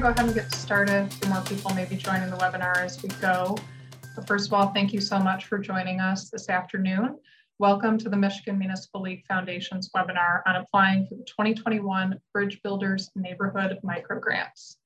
[0.00, 1.06] going to go ahead and get started.
[1.06, 3.56] A few more people may be joining the webinar as we go.
[4.14, 7.18] But first of all, thank you so much for joining us this afternoon.
[7.58, 13.10] Welcome to the Michigan Municipal League Foundation's webinar on applying for the 2021 Bridge Builders
[13.16, 14.76] Neighborhood Micro Grants.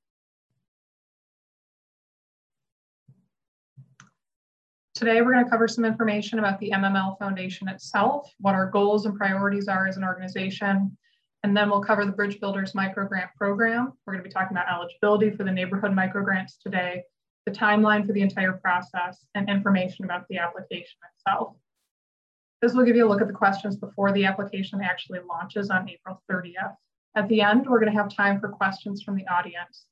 [4.95, 9.05] Today, we're going to cover some information about the MML Foundation itself, what our goals
[9.05, 10.95] and priorities are as an organization,
[11.43, 13.93] and then we'll cover the Bridge Builders microgrant Program.
[14.05, 17.03] We're going to be talking about eligibility for the neighborhood microgrants today,
[17.45, 21.55] the timeline for the entire process, and information about the application itself.
[22.61, 25.89] This will give you a look at the questions before the application actually launches on
[25.89, 26.75] April 30th.
[27.15, 29.87] At the end, we're going to have time for questions from the audience.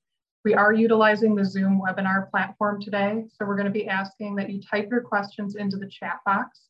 [0.46, 4.52] We are utilizing the Zoom webinar platform today, so we're going to be asking that
[4.52, 6.69] you type your questions into the chat box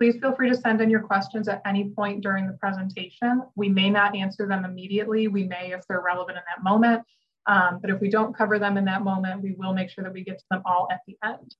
[0.00, 3.42] Please feel free to send in your questions at any point during the presentation.
[3.54, 5.28] We may not answer them immediately.
[5.28, 7.02] We may if they're relevant in that moment.
[7.46, 10.12] Um, but if we don't cover them in that moment, we will make sure that
[10.14, 11.54] we get to them all at the end.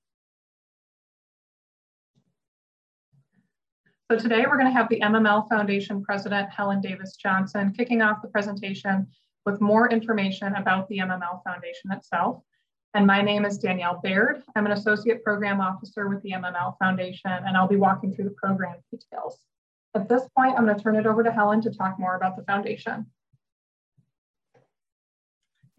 [4.09, 8.23] So today we're going to have the MML Foundation President Helen Davis Johnson kicking off
[8.23, 9.05] the presentation
[9.45, 12.41] with more information about the MML Foundation itself.
[12.93, 14.43] And my name is Danielle Baird.
[14.53, 18.35] I'm an Associate Program Officer with the MML Foundation, and I'll be walking through the
[18.35, 19.39] program details.
[19.95, 22.35] At this point, I'm going to turn it over to Helen to talk more about
[22.35, 23.05] the foundation.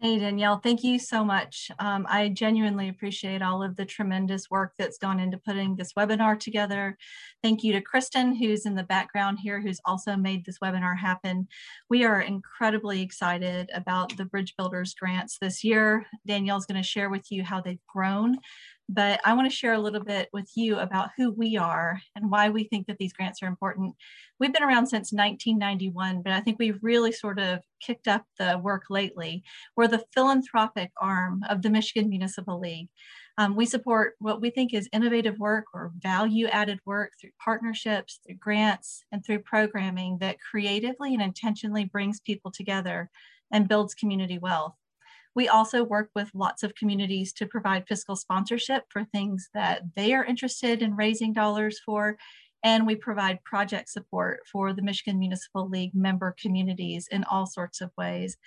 [0.03, 1.71] Hey, Danielle, thank you so much.
[1.79, 6.37] Um, I genuinely appreciate all of the tremendous work that's gone into putting this webinar
[6.37, 6.97] together.
[7.41, 11.47] Thank you to Kristen, who's in the background here, who's also made this webinar happen.
[11.89, 16.05] We are incredibly excited about the Bridge Builders grants this year.
[16.27, 18.39] Danielle's gonna share with you how they've grown
[18.89, 22.29] but I want to share a little bit with you about who we are and
[22.29, 23.95] why we think that these grants are important.
[24.39, 28.59] We've been around since 1991, but I think we've really sort of kicked up the
[28.61, 29.43] work lately.
[29.75, 32.89] We're the philanthropic arm of the Michigan Municipal League.
[33.37, 38.19] Um, we support what we think is innovative work or value added work through partnerships,
[38.25, 43.09] through grants, and through programming that creatively and intentionally brings people together
[43.51, 44.75] and builds community wealth.
[45.35, 50.13] We also work with lots of communities to provide fiscal sponsorship for things that they
[50.13, 52.17] are interested in raising dollars for.
[52.63, 57.81] And we provide project support for the Michigan Municipal League member communities in all sorts
[57.81, 58.37] of ways.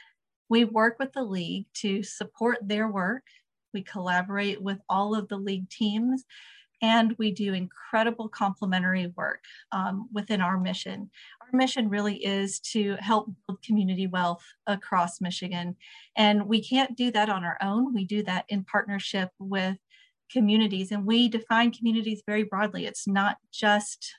[0.48, 3.24] We work with the league to support their work.
[3.74, 6.24] We collaborate with all of the league teams
[6.82, 11.10] and we do incredible complementary work um, within our mission.
[11.41, 15.76] Our mission really is to help build community wealth across Michigan.
[16.16, 17.94] And we can't do that on our own.
[17.94, 19.76] We do that in partnership with
[20.31, 22.86] communities and we define communities very broadly.
[22.86, 24.12] It's not just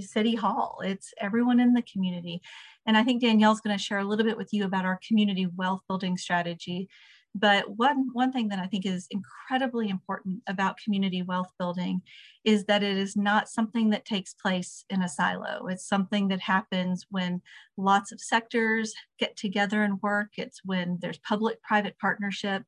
[0.00, 2.40] City Hall, it's everyone in the community.
[2.86, 5.82] And I think Danielle's gonna share a little bit with you about our community wealth
[5.86, 6.88] building strategy
[7.34, 12.02] but one, one thing that I think is incredibly important about community wealth building
[12.44, 15.66] is that it is not something that takes place in a silo.
[15.68, 17.40] It's something that happens when
[17.78, 20.32] lots of sectors get together and work.
[20.36, 22.64] It's when there's public private partnership.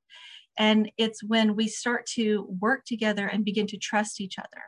[0.57, 4.63] And it's when we start to work together and begin to trust each other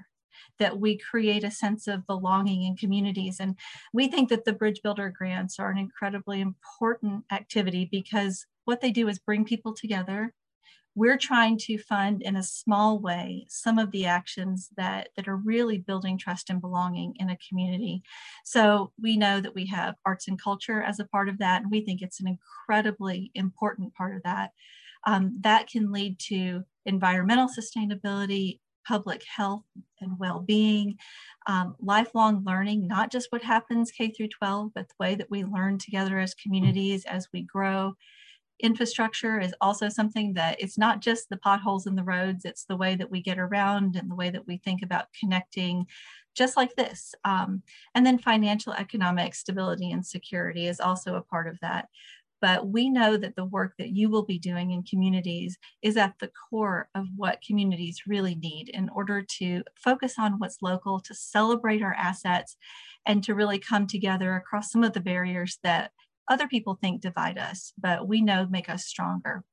[0.59, 3.41] that we create a sense of belonging in communities.
[3.41, 3.57] And
[3.93, 8.91] we think that the Bridge Builder grants are an incredibly important activity because what they
[8.91, 10.35] do is bring people together.
[10.95, 15.37] We're trying to fund in a small way some of the actions that, that are
[15.37, 18.03] really building trust and belonging in a community.
[18.45, 21.71] So we know that we have arts and culture as a part of that, and
[21.71, 24.53] we think it's an incredibly important part of that.
[25.07, 29.65] Um, that can lead to environmental sustainability, public health
[30.01, 30.97] and well-being,
[31.47, 35.45] um, lifelong learning, not just what happens K through 12, but the way that we
[35.45, 37.95] learn together as communities as we grow.
[38.61, 42.77] Infrastructure is also something that it's not just the potholes in the roads, it's the
[42.77, 45.87] way that we get around and the way that we think about connecting
[46.35, 47.15] just like this.
[47.25, 47.63] Um,
[47.95, 51.89] and then financial economic stability and security is also a part of that
[52.41, 56.15] but we know that the work that you will be doing in communities is at
[56.21, 61.15] the core of what communities really need in order to focus on what's local, to
[61.15, 62.57] celebrate our assets,
[63.07, 65.93] and to really come together across some of the barriers that
[66.29, 69.45] other people think divide us, but we know make us stronger.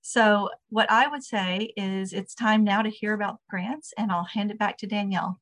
[0.00, 4.24] So, what I would say is it's time now to hear about grants, and I'll
[4.24, 5.40] hand it back to Danielle.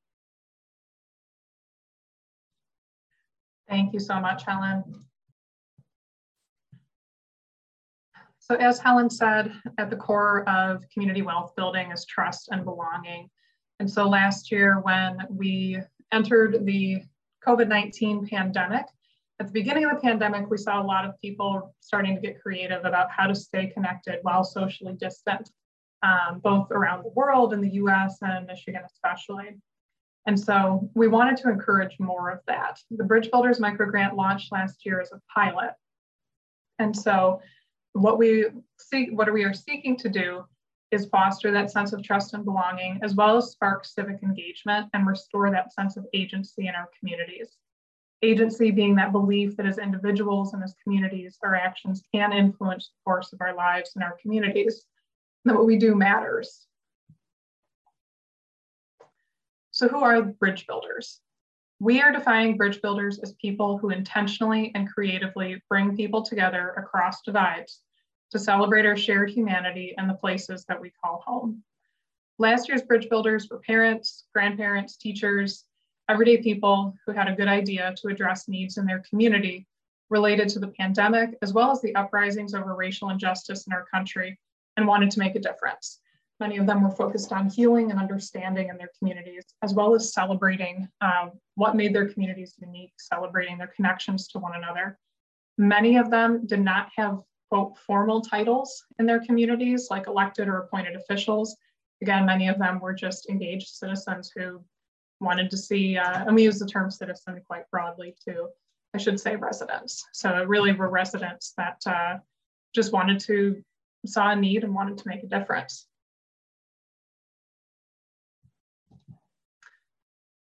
[3.68, 4.82] Thank you so much, Helen.
[8.50, 13.30] So as Helen said, at the core of community wealth building is trust and belonging.
[13.78, 15.78] And so last year when we
[16.10, 17.00] entered the
[17.46, 18.86] COVID-19 pandemic,
[19.40, 22.42] At the beginning of the pandemic, we saw a lot of people starting to get
[22.42, 25.50] creative about how to stay connected while socially distant,
[26.02, 29.58] um, both around the world in the US and Michigan especially.
[30.26, 32.80] And so we wanted to encourage more of that.
[32.90, 35.72] The Bridge Builders Microgrant launched last year as a pilot.
[36.78, 37.40] And so
[37.94, 38.44] what we
[38.76, 40.44] see, what we are seeking to do
[40.90, 45.06] is foster that sense of trust and belonging, as well as spark civic engagement and
[45.06, 47.56] restore that sense of agency in our communities.
[48.22, 53.04] Agency being that belief that as individuals and as communities, our actions can influence the
[53.04, 54.84] course of our lives and our communities,
[55.44, 56.66] that what we do matters.
[59.70, 61.20] So who are bridge builders?
[61.78, 67.22] We are defining bridge builders as people who intentionally and creatively bring people together across
[67.22, 67.80] divides
[68.32, 71.62] to celebrate our shared humanity and the places that we call home.
[72.38, 75.64] Last year's bridge builders were parents, grandparents, teachers,
[76.10, 79.66] everyday people who had a good idea to address needs in their community
[80.10, 84.38] related to the pandemic, as well as the uprisings over racial injustice in our country,
[84.76, 86.00] and wanted to make a difference.
[86.40, 90.12] Many of them were focused on healing and understanding in their communities, as well as
[90.12, 94.98] celebrating um, what made their communities unique, celebrating their connections to one another.
[95.58, 97.20] Many of them did not have
[97.50, 101.56] quote, formal titles in their communities, like elected or appointed officials.
[102.00, 104.62] Again, many of them were just engaged citizens who
[105.20, 108.48] wanted to see, uh, and we use the term citizen quite broadly too,
[108.94, 110.04] I should say residents.
[110.12, 112.18] So it really were residents that uh,
[112.74, 113.62] just wanted to,
[114.06, 115.86] saw a need and wanted to make a difference.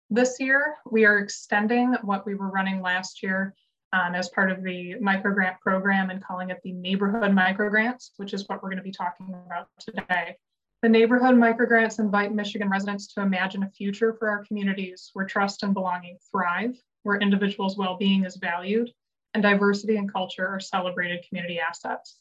[0.10, 3.56] This year, we are extending what we were running last year
[3.94, 8.48] um, as part of the microgrant program and calling it the neighborhood microgrants, which is
[8.48, 10.38] what we're going to be talking about today.
[10.84, 15.64] The neighborhood microgrants invite Michigan residents to imagine a future for our communities where trust
[15.64, 18.92] and belonging thrive, where individuals' well-being is valued,
[19.34, 22.20] and diversity and culture are celebrated community assets.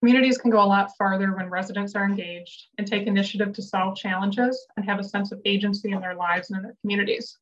[0.00, 3.94] Communities can go a lot farther when residents are engaged and take initiative to solve
[3.94, 7.36] challenges and have a sense of agency in their lives and in their communities.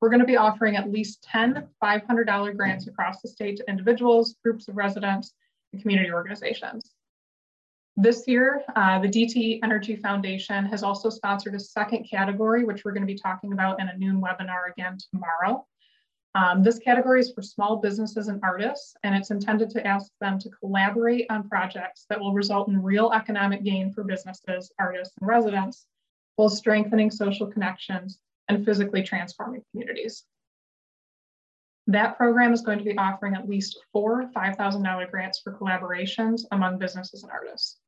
[0.00, 4.34] We're going to be offering at least 10 $500 grants across the state to individuals,
[4.42, 5.34] groups of residents,
[5.72, 6.94] and community organizations.
[7.96, 12.92] This year, uh, the DTE Energy Foundation has also sponsored a second category, which we're
[12.92, 15.66] going to be talking about in a noon webinar again tomorrow.
[16.34, 20.38] Um, this category is for small businesses and artists, and it's intended to ask them
[20.38, 25.28] to collaborate on projects that will result in real economic gain for businesses, artists, and
[25.28, 25.86] residents,
[26.36, 30.24] while strengthening social connections and physically transforming communities.
[31.88, 36.78] That program is going to be offering at least four $5,000 grants for collaborations among
[36.78, 37.81] businesses and artists.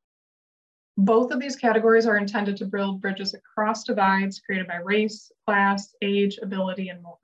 [0.97, 5.93] Both of these categories are intended to build bridges across divides created by race, class,
[6.01, 7.17] age, ability, and more.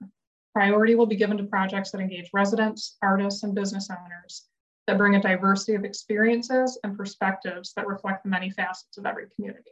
[0.53, 4.47] Priority will be given to projects that engage residents, artists, and business owners
[4.87, 9.27] that bring a diversity of experiences and perspectives that reflect the many facets of every
[9.35, 9.71] community.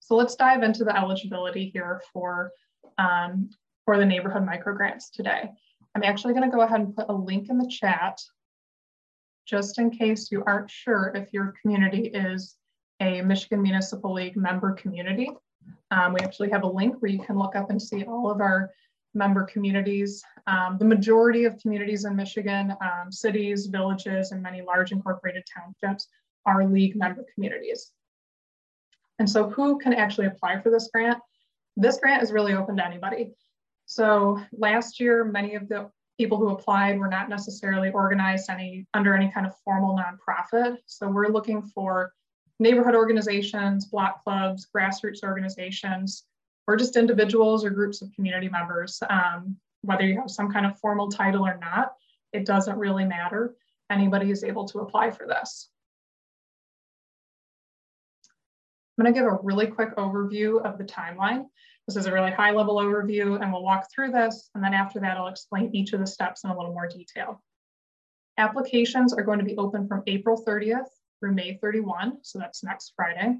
[0.00, 2.50] So let's dive into the eligibility here for,
[2.96, 3.50] um,
[3.84, 5.50] for the neighborhood microgrants today.
[5.94, 8.20] I'm actually gonna go ahead and put a link in the chat
[9.48, 12.56] just in case you aren't sure if your community is
[13.00, 15.30] a Michigan Municipal League member community.
[15.90, 18.40] Um, we actually have a link where you can look up and see all of
[18.40, 18.70] our
[19.14, 20.22] member communities.
[20.46, 26.08] Um, the majority of communities in Michigan, um, cities, villages, and many large incorporated townships
[26.44, 27.90] are league member communities.
[29.18, 31.18] And so who can actually apply for this grant?
[31.76, 33.32] This grant is really open to anybody.
[33.86, 39.14] So last year, many of the people who applied were not necessarily organized any under
[39.14, 40.76] any kind of formal nonprofit.
[40.86, 42.12] So we're looking for
[42.58, 46.24] neighborhood organizations, block clubs, grassroots organizations,
[46.66, 49.00] or just individuals or groups of community members.
[49.08, 51.92] Um, whether you have some kind of formal title or not,
[52.32, 53.54] it doesn't really matter.
[53.90, 55.70] Anybody is able to apply for this.
[58.98, 61.46] I'm gonna give a really quick overview of the timeline.
[61.88, 64.50] This is a really high level overview and we'll walk through this.
[64.54, 67.42] And then after that, I'll explain each of the steps in a little more detail.
[68.36, 72.18] Applications are going to be open from April 30th through May 31.
[72.20, 73.38] So that's next Friday.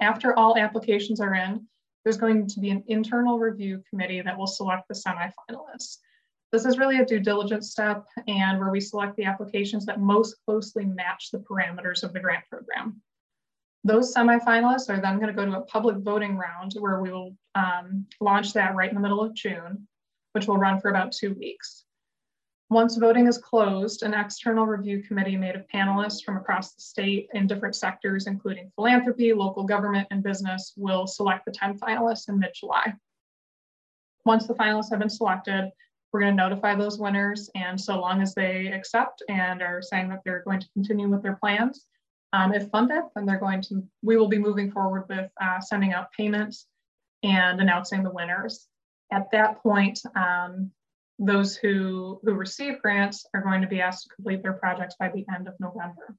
[0.00, 1.68] After all applications are in,
[2.04, 5.98] there's going to be an internal review committee that will select the semifinalists.
[6.52, 10.36] This is really a due diligence step and where we select the applications that most
[10.46, 13.02] closely match the parameters of the grant program.
[13.84, 17.36] Those semifinalists are then going to go to a public voting round where we will
[17.54, 19.86] um, launch that right in the middle of June,
[20.32, 21.84] which will run for about two weeks.
[22.68, 27.28] Once voting is closed, an external review committee made of panelists from across the state
[27.32, 32.40] in different sectors, including philanthropy, local government, and business, will select the 10 finalists in
[32.40, 32.92] mid-July.
[34.24, 35.70] Once the finalists have been selected,
[36.12, 37.48] we're going to notify those winners.
[37.54, 41.22] And so long as they accept and are saying that they're going to continue with
[41.22, 41.84] their plans,
[42.36, 45.94] um, if funded, then they're going to, we will be moving forward with uh, sending
[45.94, 46.66] out payments
[47.22, 48.66] and announcing the winners.
[49.10, 50.70] At that point, um,
[51.18, 55.08] those who, who receive grants are going to be asked to complete their projects by
[55.08, 56.14] the end of November.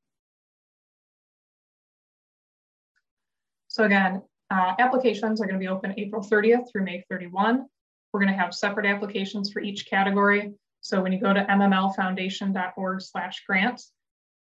[3.67, 7.65] So again, uh, applications are going to be open April 30th through May 31.
[8.11, 10.53] We're going to have separate applications for each category.
[10.81, 13.91] So when you go to mmlfoundation.org slash grants,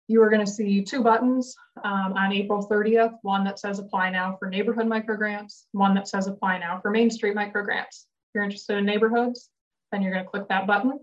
[0.08, 4.10] you are going to see two buttons um, on April 30th, one that says apply
[4.10, 8.06] now for neighborhood microgrants, one that says apply now for Main Street microgrants.
[8.06, 9.50] If you're interested in neighborhoods,
[9.92, 11.00] then you're going to click that button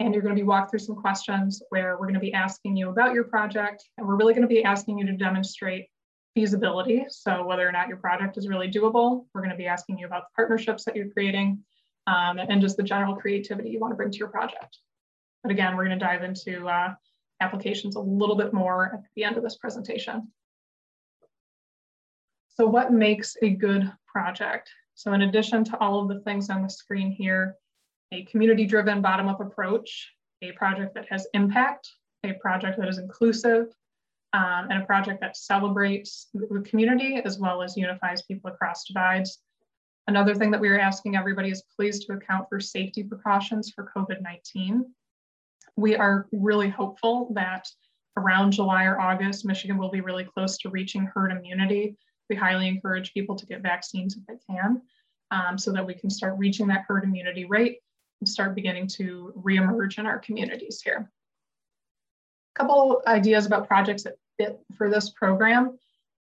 [0.00, 2.76] and you're going to be walked through some questions where we're going to be asking
[2.76, 5.86] you about your project and we're really going to be asking you to demonstrate
[6.34, 7.04] feasibility.
[7.08, 10.06] So whether or not your project is really doable, we're going to be asking you
[10.06, 11.62] about the partnerships that you're creating
[12.06, 14.78] um, and just the general creativity you want to bring to your project.
[15.42, 16.94] But again, we're going to dive into uh,
[17.40, 20.28] applications a little bit more at the end of this presentation.
[22.48, 24.70] So what makes a good project?
[24.94, 27.56] So in addition to all of the things on the screen here,
[28.12, 30.12] a community-driven bottom-up approach,
[30.42, 31.90] a project that has impact,
[32.24, 33.66] a project that is inclusive,
[34.32, 39.38] um, and a project that celebrates the community as well as unifies people across divides.
[40.08, 43.90] Another thing that we are asking everybody is please to account for safety precautions for
[43.96, 44.82] COVID-19
[45.76, 47.68] we are really hopeful that
[48.16, 51.96] around July or August, Michigan will be really close to reaching herd immunity.
[52.30, 54.80] We highly encourage people to get vaccines if they can,
[55.30, 57.78] um, so that we can start reaching that herd immunity rate
[58.20, 61.10] and start beginning to reemerge in our communities here.
[62.56, 65.78] A couple ideas about projects that fit for this program.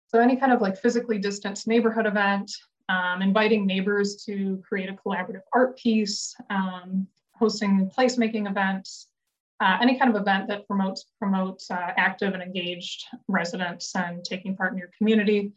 [0.08, 2.52] So any kind of like physically distanced neighborhood event,
[2.90, 9.08] um, inviting neighbors to create a collaborative art piece, um, hosting placemaking events,
[9.60, 14.56] uh, any kind of event that promotes promotes uh, active and engaged residents and taking
[14.56, 15.52] part in your community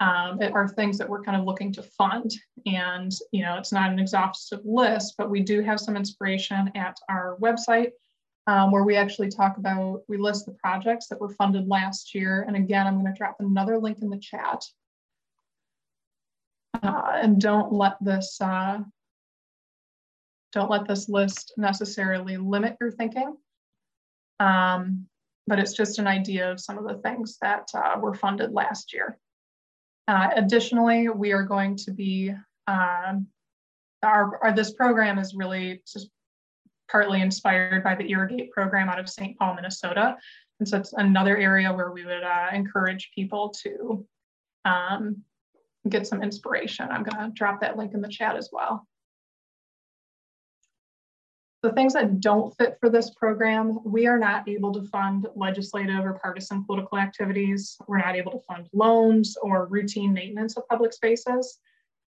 [0.00, 2.30] um, are things that we're kind of looking to fund.
[2.66, 6.98] And you know, it's not an exhaustive list, but we do have some inspiration at
[7.08, 7.92] our website
[8.46, 12.44] um, where we actually talk about we list the projects that were funded last year.
[12.46, 14.62] And again, I'm going to drop another link in the chat.
[16.82, 18.80] Uh, and don't let this uh,
[20.54, 23.36] don't let this list necessarily limit your thinking,
[24.40, 25.06] um,
[25.46, 28.94] but it's just an idea of some of the things that uh, were funded last
[28.94, 29.18] year.
[30.06, 32.30] Uh, additionally, we are going to be,
[32.66, 33.26] um,
[34.02, 36.08] our, our, this program is really just
[36.90, 39.36] partly inspired by the Irrigate program out of St.
[39.38, 40.16] Paul, Minnesota.
[40.60, 44.06] And so it's another area where we would uh, encourage people to
[44.64, 45.16] um,
[45.88, 46.88] get some inspiration.
[46.90, 48.86] I'm gonna drop that link in the chat as well.
[51.64, 56.04] The things that don't fit for this program, we are not able to fund legislative
[56.04, 57.78] or partisan political activities.
[57.88, 61.58] We're not able to fund loans or routine maintenance of public spaces.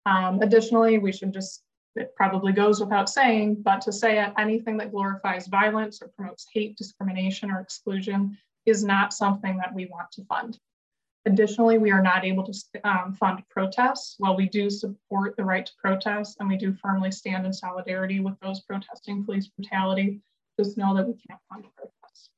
[0.06, 1.64] Um, additionally, we should just,
[1.98, 6.78] it probably goes without saying, but to say anything that glorifies violence or promotes hate,
[6.78, 10.58] discrimination, or exclusion is not something that we want to fund.
[11.26, 14.16] Additionally, we are not able to um, fund protests.
[14.18, 18.20] While we do support the right to protest and we do firmly stand in solidarity
[18.20, 20.22] with those protesting police brutality,
[20.60, 22.30] just know that we can't fund protests.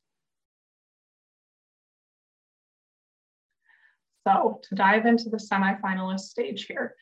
[4.28, 6.96] So to dive into the semifinalist stage here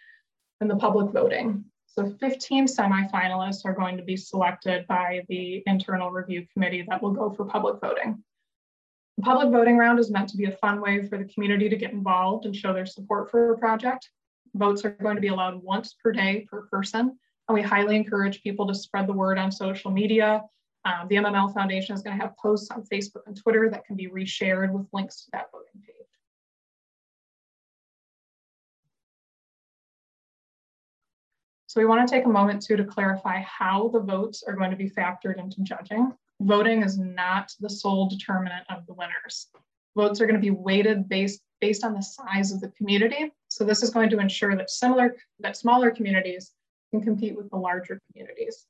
[0.59, 1.65] and the public voting.
[1.87, 7.11] So 15 semifinalists are going to be selected by the internal review committee that will
[7.11, 8.23] go for public voting.
[9.21, 11.75] The public voting round is meant to be a fun way for the community to
[11.75, 14.09] get involved and show their support for a project.
[14.55, 18.41] Votes are going to be allowed once per day per person, and we highly encourage
[18.41, 20.41] people to spread the word on social media.
[20.85, 23.95] Um, the MML Foundation is going to have posts on Facebook and Twitter that can
[23.95, 26.07] be reshared with links to that voting page.
[31.67, 34.71] So we want to take a moment too to clarify how the votes are going
[34.71, 36.11] to be factored into judging
[36.41, 39.47] voting is not the sole determinant of the winners.
[39.95, 43.31] Votes are going to be weighted based, based on the size of the community.
[43.49, 46.51] So this is going to ensure that similar that smaller communities
[46.91, 48.65] can compete with the larger communities.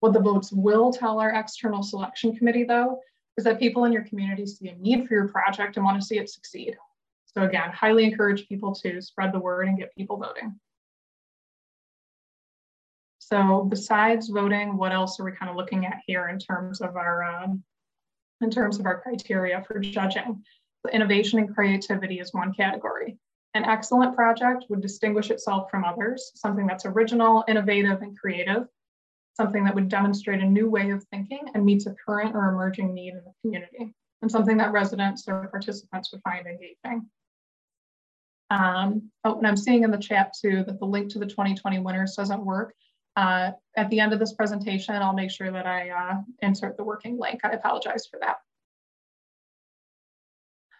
[0.00, 3.00] What the votes will tell our external selection committee though,
[3.38, 6.06] is that people in your community see a need for your project and want to
[6.06, 6.76] see it succeed.
[7.26, 10.58] So again, highly encourage people to spread the word and get people voting.
[13.32, 16.94] So besides voting, what else are we kind of looking at here in terms of
[16.94, 17.64] our um,
[18.40, 20.44] in terms of our criteria for judging?
[20.84, 23.18] So innovation and creativity is one category.
[23.54, 28.68] An excellent project would distinguish itself from others, something that's original, innovative, and creative,
[29.36, 32.94] something that would demonstrate a new way of thinking and meets a current or emerging
[32.94, 33.92] need in the community,
[34.22, 37.10] and something that residents or participants would find engaging.
[38.50, 41.80] Um, oh, and I'm seeing in the chat too that the link to the 2020
[41.80, 42.72] winners doesn't work.
[43.16, 46.84] Uh, at the end of this presentation, I'll make sure that I uh, insert the
[46.84, 47.40] working link.
[47.44, 48.36] I apologize for that.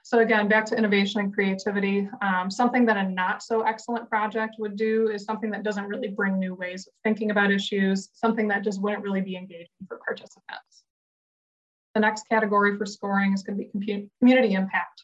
[0.03, 4.55] So again, back to innovation and creativity, um, something that a not so excellent project
[4.61, 8.47] would do is something that doesn't really bring new ways of thinking about issues, something
[8.49, 10.85] that just wouldn't really be engaging for participants.
[11.95, 15.03] The next category for scoring is going to be community impact.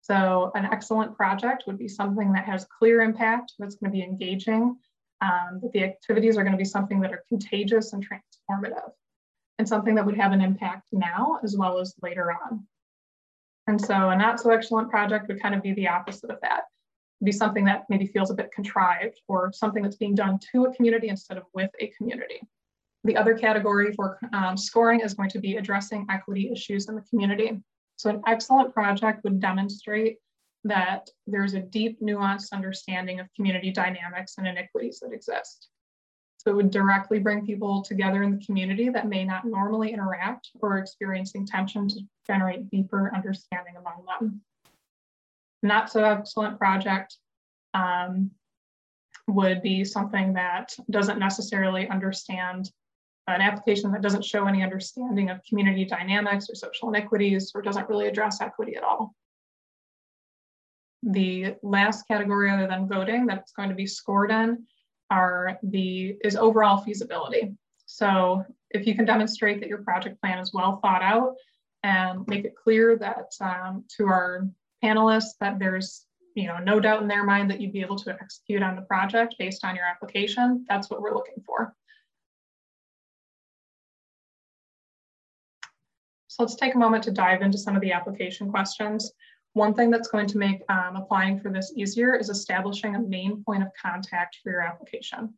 [0.00, 4.02] So an excellent project would be something that has clear impact, that's going to be
[4.02, 4.76] engaging,
[5.22, 8.90] um, that the activities are going to be something that are contagious and transformative,
[9.58, 12.66] and something that would have an impact now as well as later on.
[13.68, 16.62] And so a not so excellent project would kind of be the opposite of that.
[17.20, 20.64] It'd be something that maybe feels a bit contrived or something that's being done to
[20.64, 22.40] a community instead of with a community.
[23.04, 27.02] The other category for um, scoring is going to be addressing equity issues in the
[27.02, 27.60] community.
[27.96, 30.18] So an excellent project would demonstrate
[30.64, 35.68] that there's a deep nuanced understanding of community dynamics and inequities that exist.
[36.38, 40.50] So it would directly bring people together in the community that may not normally interact
[40.60, 44.40] or experiencing tension to generate deeper understanding among them.
[45.62, 47.16] Not so excellent project
[47.74, 48.32] um,
[49.28, 52.70] would be something that doesn't necessarily understand
[53.28, 57.88] an application that doesn't show any understanding of community dynamics or social inequities or doesn't
[57.88, 59.14] really address equity at all.
[61.02, 64.64] The last category other than voting that it's going to be scored in
[65.10, 67.52] are the is overall feasibility.
[67.86, 71.34] So if you can demonstrate that your project plan is well thought out
[71.82, 74.48] and make it clear that um, to our
[74.82, 78.10] panelists that there's you know no doubt in their mind that you'd be able to
[78.10, 81.74] execute on the project based on your application, that's what we're looking for.
[86.28, 89.12] So let's take a moment to dive into some of the application questions.
[89.54, 93.44] One thing that's going to make um, applying for this easier is establishing a main
[93.44, 95.34] point of contact for your application.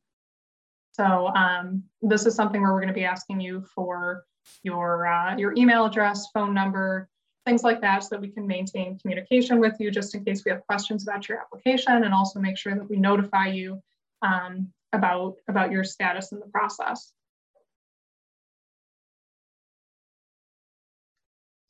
[0.93, 4.25] So um, this is something where we're going to be asking you for
[4.63, 7.09] your, uh, your email address, phone number,
[7.45, 10.51] things like that so that we can maintain communication with you just in case we
[10.53, 13.83] have questions about your application and also make sure that we notify you
[14.23, 17.13] um, about, about your status in the process.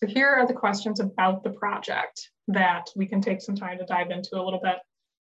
[0.05, 3.87] So here are the questions about the project that we can take some time to
[3.87, 4.77] dive into a little bit.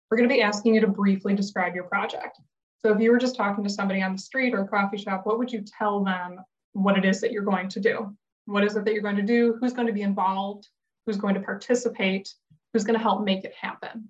[0.10, 2.40] We're going to be asking you to briefly describe your project.
[2.78, 5.26] So if you were just talking to somebody on the street or a coffee shop,
[5.26, 6.40] what would you tell them
[6.72, 8.16] what it is that you're going to do?
[8.46, 9.58] What is it that you're going to do?
[9.60, 10.70] Who's going to be involved?
[11.06, 12.34] Who's going to participate?
[12.72, 14.08] Who's going to help make it happen?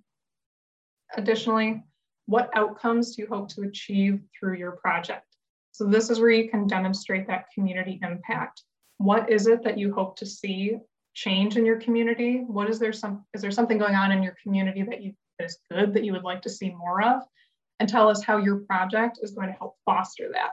[1.18, 1.82] Additionally,
[2.28, 5.26] what outcomes do you hope to achieve through your project?
[5.72, 8.62] So this is where you can demonstrate that community impact
[9.04, 10.78] what is it that you hope to see
[11.14, 12.44] change in your community?
[12.46, 15.46] What is there some is there something going on in your community that you that
[15.46, 17.24] is good that you would like to see more of?
[17.80, 20.52] And tell us how your project is going to help foster that.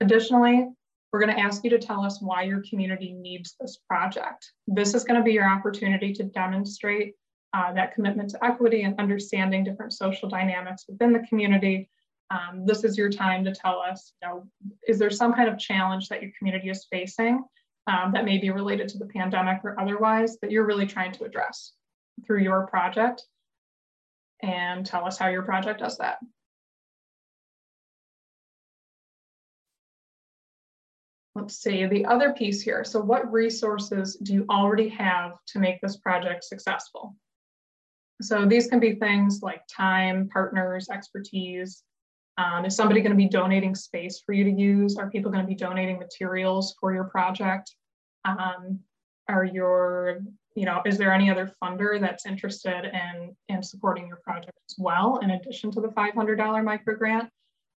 [0.00, 0.68] Additionally,
[1.12, 4.52] we're going to ask you to tell us why your community needs this project.
[4.66, 7.14] This is going to be your opportunity to demonstrate
[7.54, 11.88] uh, that commitment to equity and understanding different social dynamics within the community
[12.30, 14.46] um, this is your time to tell us, you know,
[14.86, 17.42] is there some kind of challenge that your community is facing
[17.86, 21.24] um, that may be related to the pandemic or otherwise that you're really trying to
[21.24, 21.72] address
[22.26, 23.24] through your project
[24.42, 26.18] and tell us how your project does that.
[31.34, 32.84] Let's see the other piece here.
[32.84, 37.14] So what resources do you already have to make this project successful?
[38.20, 41.84] So these can be things like time, partners, expertise,
[42.38, 44.96] um, is somebody going to be donating space for you to use?
[44.96, 47.74] Are people going to be donating materials for your project?
[48.24, 48.78] Um,
[49.28, 50.20] are your,
[50.54, 54.76] you know, is there any other funder that's interested in, in supporting your project as
[54.78, 57.28] well, in addition to the $500 micro grant?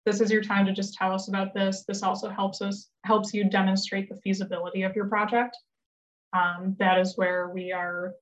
[0.05, 1.85] This is your time to just tell us about this.
[1.89, 5.57] This also helps us, helps you demonstrate the feasibility of your project.
[6.35, 8.13] Um, that is where we are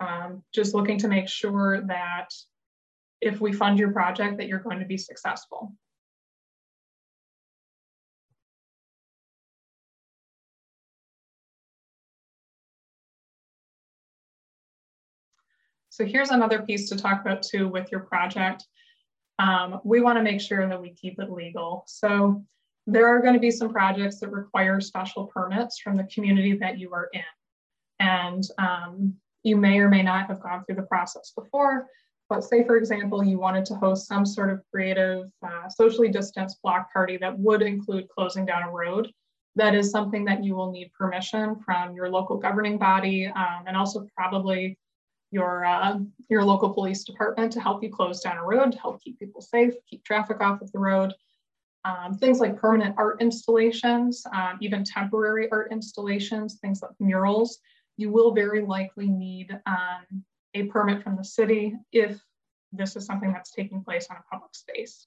[0.00, 2.28] um, just looking to make sure that
[3.20, 5.72] if we fund your project that you're going to be successful.
[15.88, 18.66] So here's another piece to talk about too with your project.
[19.38, 21.84] Um, we wanna make sure that we keep it legal.
[21.86, 22.44] So
[22.86, 26.92] there are gonna be some projects that require special permits from the community that you
[26.92, 27.22] are in.
[27.98, 31.86] And um, You may or may not have gone through the process before,
[32.28, 36.60] but say, for example, you wanted to host some sort of creative, uh, socially distanced
[36.62, 39.10] block party that would include closing down a road.
[39.54, 43.76] That is something that you will need permission from your local governing body um, and
[43.76, 44.76] also probably
[45.30, 49.02] your, uh, your local police department to help you close down a road, to help
[49.02, 51.14] keep people safe, keep traffic off of the road.
[51.84, 57.58] Um, things like permanent art installations, um, even temporary art installations, things like murals,
[57.96, 60.24] you will very likely need um,
[60.56, 62.20] a permit from the city if
[62.72, 65.04] this is something that's taking place on a public space.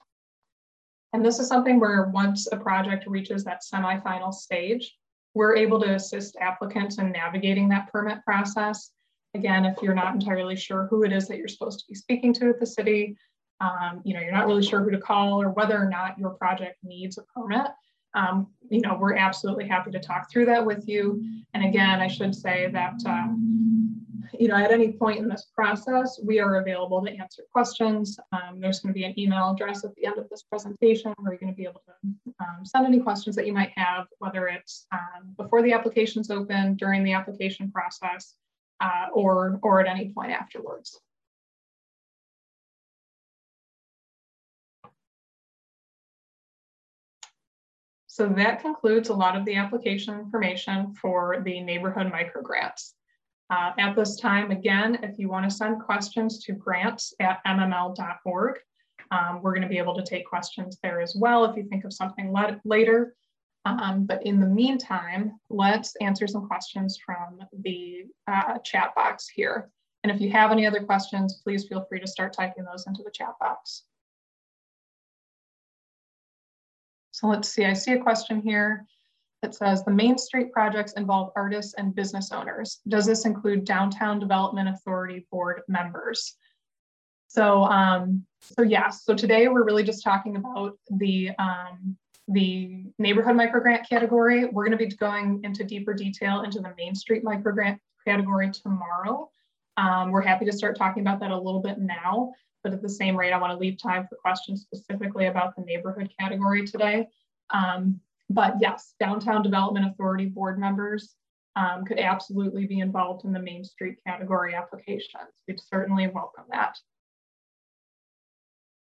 [1.13, 4.95] And this is something where once a project reaches that semi-final stage,
[5.33, 8.91] we're able to assist applicants in navigating that permit process.
[9.33, 12.33] Again, if you're not entirely sure who it is that you're supposed to be speaking
[12.33, 13.15] to at the city,
[13.61, 16.31] um, you know, you're not really sure who to call or whether or not your
[16.31, 17.67] project needs a permit,
[18.15, 21.23] um, you know, we're absolutely happy to talk through that with you.
[21.53, 23.27] And again, I should say that uh,
[24.37, 28.19] you know, at any point in this process, we are available to answer questions.
[28.31, 31.33] Um, there's going to be an email address at the end of this presentation where
[31.33, 34.47] you're going to be able to um, send any questions that you might have, whether
[34.47, 38.35] it's um, before the application's open, during the application process,
[38.81, 40.99] uh, or, or at any point afterwards.
[48.07, 52.91] So that concludes a lot of the application information for the neighborhood microgrants.
[53.49, 58.59] Uh, at this time, again, if you want to send questions to grants at mml.org,
[59.11, 61.83] um, we're going to be able to take questions there as well if you think
[61.83, 62.33] of something
[62.63, 63.15] later.
[63.65, 69.69] Um, but in the meantime, let's answer some questions from the uh, chat box here.
[70.03, 73.03] And if you have any other questions, please feel free to start typing those into
[73.03, 73.83] the chat box.
[77.11, 78.85] So let's see, I see a question here.
[79.41, 82.81] It says the Main Street projects involve artists and business owners.
[82.87, 86.35] Does this include Downtown Development Authority Board members?
[87.27, 91.95] So, um, so yes, so today we're really just talking about the, um,
[92.27, 94.45] the neighborhood microgrant category.
[94.45, 99.29] We're gonna be going into deeper detail into the Main Street microgrant category tomorrow.
[99.77, 102.89] Um, we're happy to start talking about that a little bit now, but at the
[102.89, 107.07] same rate, I wanna leave time for questions specifically about the neighborhood category today.
[107.51, 111.15] Um, but yes, Downtown Development Authority board members
[111.55, 115.33] um, could absolutely be involved in the Main Street category applications.
[115.47, 116.77] We'd certainly welcome that.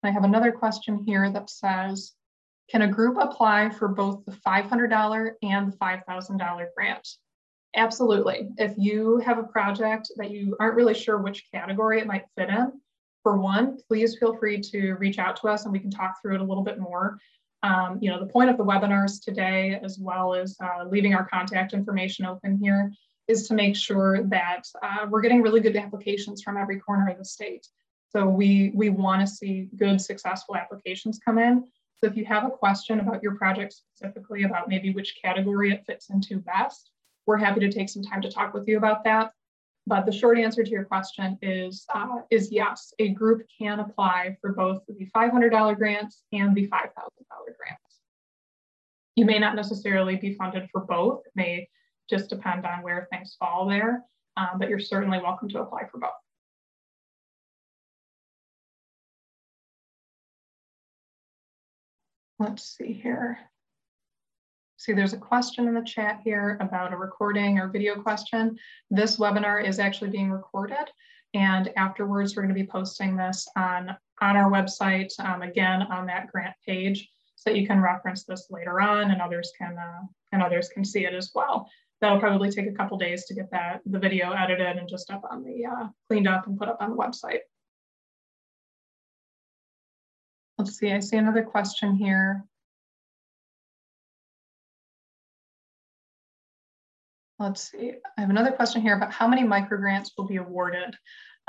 [0.03, 2.13] I have another question here that says,
[2.71, 7.09] can a group apply for both the $500 and the $5,000 grant?
[7.77, 8.49] Absolutely.
[8.59, 12.49] If you have a project that you aren't really sure which category it might fit
[12.49, 12.73] in,
[13.23, 16.37] for one, please feel free to reach out to us and we can talk through
[16.37, 17.19] it a little bit more.
[17.63, 21.27] Um, you know, the point of the webinars today, as well as uh, leaving our
[21.27, 22.93] contact information open here,
[23.29, 27.19] is to make sure that uh, we're getting really good applications from every corner of
[27.19, 27.67] the state.
[28.09, 31.65] So we, we wanna see good, successful applications come in.
[31.99, 35.85] So if you have a question about your project specifically, about maybe which category it
[35.87, 36.91] fits into best,
[37.27, 39.33] we're happy to take some time to talk with you about that.
[39.87, 44.37] But the short answer to your question is, uh, is yes, a group can apply
[44.41, 48.01] for both the $500 grants and the $5,000 grants.
[49.17, 51.23] You may not necessarily be funded for both.
[51.27, 51.69] It may
[52.09, 54.05] just depend on where things fall there,
[54.37, 56.11] um, but you're certainly welcome to apply for both.
[62.39, 63.39] Let's see here.
[64.81, 68.57] See, there's a question in the chat here about a recording or video question.
[68.91, 70.91] This webinar is actually being recorded.
[71.35, 76.07] And afterwards, we're going to be posting this on, on our website, um, again, on
[76.07, 80.07] that grant page, so that you can reference this later on and others can, uh,
[80.33, 81.69] and others can see it as well.
[82.01, 85.25] That'll probably take a couple days to get that the video edited and just up
[85.31, 87.41] on the, uh, cleaned up and put up on the website.
[90.57, 92.47] Let's see, I see another question here.
[97.41, 100.95] Let's see, I have another question here about how many microgrants will be awarded.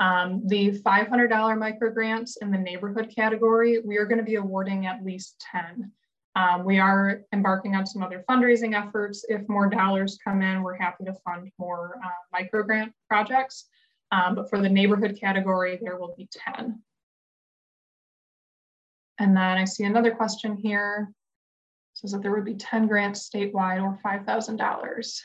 [0.00, 5.44] Um, the $500 microgrants in the neighborhood category, we are gonna be awarding at least
[5.52, 5.92] 10.
[6.34, 9.24] Um, we are embarking on some other fundraising efforts.
[9.28, 13.68] If more dollars come in, we're happy to fund more uh, microgrant projects.
[14.12, 16.82] Um, but for the neighborhood category, there will be 10.
[19.18, 21.08] And then I see another question here.
[21.94, 25.22] It says that there would be 10 grants statewide or $5,000.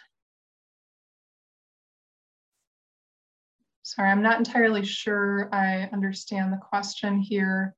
[3.97, 7.73] Sorry, I'm not entirely sure I understand the question here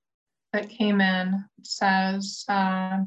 [0.51, 1.45] that came in.
[1.57, 3.05] It says, uh,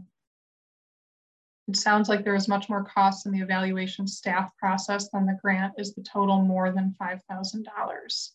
[1.68, 5.38] It sounds like there is much more cost in the evaluation staff process than the
[5.42, 8.30] grant is the total more than $5,000.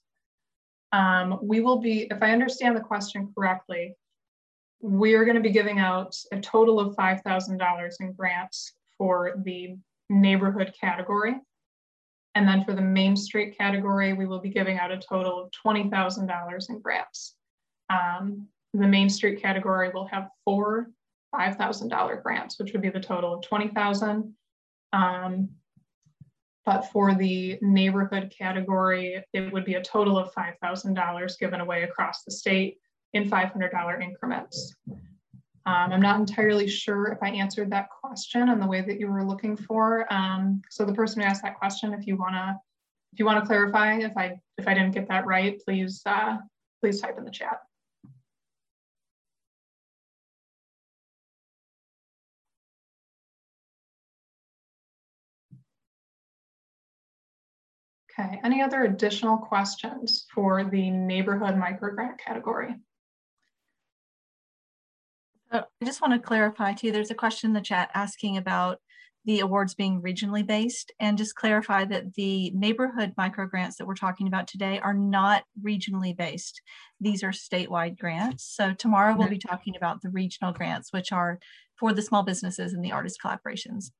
[0.91, 3.95] Um, we will be, if I understand the question correctly,
[4.79, 9.75] we are going to be giving out a total of $5,000 in grants for the
[10.11, 11.33] neighborhood category.
[12.37, 15.49] And then for the Main Street category, we will be giving out a total of
[15.65, 17.35] $20,000 in grants.
[17.89, 20.91] Um, the Main Street category will have four
[21.33, 24.35] $5,000 grants, which would be the total of 20,000.
[24.93, 25.49] Um,
[26.63, 32.23] but for the neighborhood category, it would be a total of $5,000 given away across
[32.23, 32.77] the state
[33.13, 34.75] in $500 increments.
[35.67, 39.11] Um, I'm not entirely sure if I answered that question in the way that you
[39.11, 40.11] were looking for.
[40.13, 42.57] Um, so the person who asked that question, if you wanna,
[43.11, 46.37] if you wanna clarify, if I if I didn't get that right, please uh,
[46.79, 47.59] please type in the chat.
[58.17, 62.75] Okay, any other additional questions for the neighborhood microgrant category?
[65.51, 68.79] Uh, I just want to clarify too, there's a question in the chat asking about
[69.25, 73.93] the awards being regionally based and just clarify that the neighborhood micro grants that we're
[73.93, 76.61] talking about today are not regionally based.
[77.01, 78.45] These are statewide grants.
[78.45, 81.39] So tomorrow we'll be talking about the regional grants, which are
[81.77, 83.91] for the small businesses and the artist collaborations.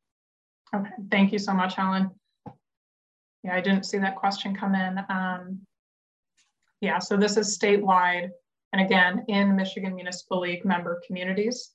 [0.73, 2.10] Okay, thank you so much, Helen.
[3.43, 4.99] Yeah, I didn't see that question come in.
[5.10, 5.60] Um,
[6.79, 8.29] yeah, so this is statewide
[8.73, 11.71] and again in Michigan Municipal League member communities.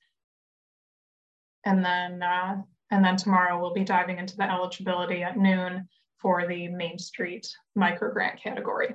[1.65, 6.47] And then, uh, and then tomorrow we'll be diving into the eligibility at noon for
[6.47, 8.95] the Main Street micro grant category.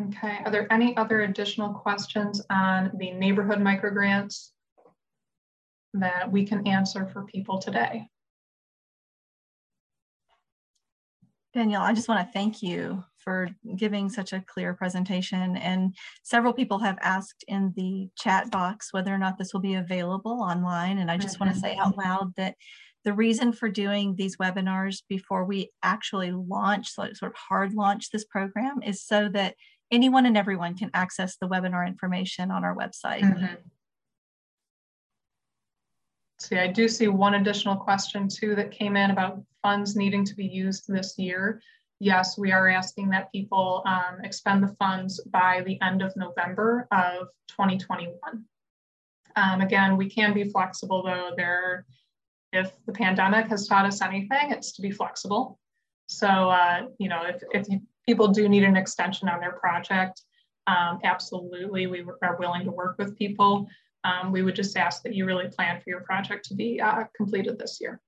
[0.00, 4.50] Okay, are there any other additional questions on the neighborhood microgrants
[5.94, 8.06] that we can answer for people today?
[11.54, 15.56] Danielle, I just want to thank you for giving such a clear presentation.
[15.56, 19.74] And several people have asked in the chat box whether or not this will be
[19.74, 20.98] available online.
[20.98, 22.08] And I just want to say out mm-hmm.
[22.08, 22.56] loud that
[23.04, 28.24] the reason for doing these webinars before we actually launch, sort of hard launch this
[28.24, 29.54] program is so that
[29.90, 33.22] anyone and everyone can access the webinar information on our website.
[33.22, 33.56] Mm -hmm.
[36.52, 40.34] See, I do see one additional question too that came in about funds needing to
[40.34, 41.62] be used this year.
[41.98, 46.86] Yes, we are asking that people um, expend the funds by the end of November
[46.92, 48.44] of 2021.
[49.34, 51.30] Um, again, we can be flexible though.
[51.38, 51.86] There,
[52.52, 55.58] if the pandemic has taught us anything, it's to be flexible.
[56.08, 60.20] So, uh, you know, if, if people do need an extension on their project,
[60.66, 63.70] um, absolutely, we are willing to work with people.
[64.04, 67.04] Um, we would just ask that you really plan for your project to be uh,
[67.16, 68.00] completed this year.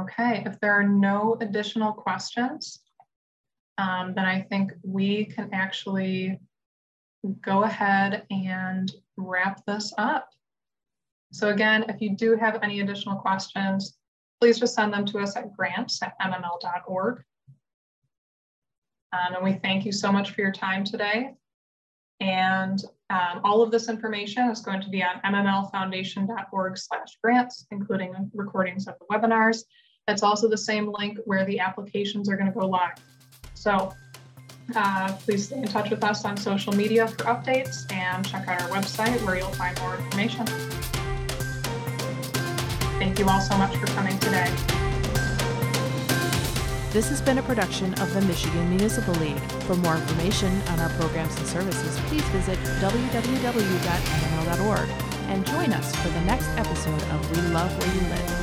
[0.00, 2.80] Okay, if there are no additional questions,
[3.78, 6.38] um, then I think we can actually
[7.42, 10.28] go ahead and wrap this up.
[11.32, 13.98] So again, if you do have any additional questions,
[14.40, 17.22] please just send them to us at grants at mml.org.
[19.12, 21.34] Um, and we thank you so much for your time today.
[22.20, 28.30] And um, all of this information is going to be on mmlfoundation.org slash grants, including
[28.34, 29.62] recordings of the webinars.
[30.06, 32.96] That's also the same link where the applications are going to go live.
[33.54, 33.94] So
[34.74, 38.60] uh, please stay in touch with us on social media for updates and check out
[38.62, 40.46] our website where you'll find more information.
[42.98, 44.52] Thank you all so much for coming today.
[46.90, 49.38] This has been a production of the Michigan Municipal League.
[49.68, 53.28] For more information on our programs and services, please visit www.mml.org
[55.28, 58.37] and join us for the next episode of We Love Where You Live.